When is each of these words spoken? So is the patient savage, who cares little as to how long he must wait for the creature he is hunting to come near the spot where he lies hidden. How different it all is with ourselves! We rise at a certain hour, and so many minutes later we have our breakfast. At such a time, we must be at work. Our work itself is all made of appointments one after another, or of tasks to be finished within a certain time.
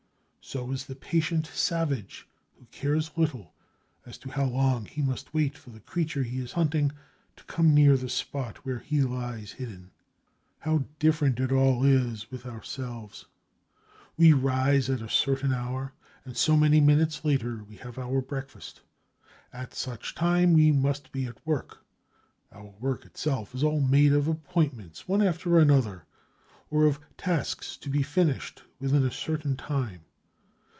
So 0.43 0.71
is 0.71 0.87
the 0.87 0.95
patient 0.95 1.45
savage, 1.45 2.27
who 2.59 2.65
cares 2.71 3.15
little 3.15 3.53
as 4.05 4.17
to 4.17 4.29
how 4.31 4.45
long 4.45 4.83
he 4.85 5.01
must 5.01 5.33
wait 5.35 5.55
for 5.57 5.69
the 5.69 5.79
creature 5.79 6.23
he 6.23 6.41
is 6.41 6.51
hunting 6.53 6.91
to 7.37 7.43
come 7.45 7.73
near 7.75 7.95
the 7.95 8.09
spot 8.09 8.65
where 8.65 8.79
he 8.79 9.01
lies 9.03 9.53
hidden. 9.53 9.91
How 10.59 10.83
different 10.99 11.39
it 11.39 11.51
all 11.53 11.85
is 11.85 12.29
with 12.31 12.45
ourselves! 12.47 13.27
We 14.17 14.33
rise 14.33 14.89
at 14.89 14.99
a 15.01 15.07
certain 15.09 15.53
hour, 15.53 15.93
and 16.25 16.35
so 16.35 16.57
many 16.57 16.81
minutes 16.81 17.23
later 17.23 17.63
we 17.63 17.77
have 17.77 17.97
our 17.99 18.19
breakfast. 18.19 18.81
At 19.53 19.73
such 19.75 20.11
a 20.11 20.15
time, 20.15 20.53
we 20.53 20.71
must 20.73 21.11
be 21.13 21.27
at 21.27 21.47
work. 21.47 21.85
Our 22.51 22.73
work 22.79 23.05
itself 23.05 23.53
is 23.55 23.63
all 23.63 23.79
made 23.79 24.11
of 24.11 24.27
appointments 24.27 25.07
one 25.07 25.21
after 25.21 25.59
another, 25.59 26.07
or 26.69 26.87
of 26.87 26.99
tasks 27.15 27.77
to 27.77 27.89
be 27.89 28.01
finished 28.03 28.63
within 28.79 29.05
a 29.05 29.11
certain 29.11 29.55
time. 29.55 30.01